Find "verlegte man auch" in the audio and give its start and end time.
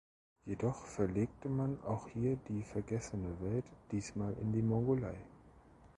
0.87-2.07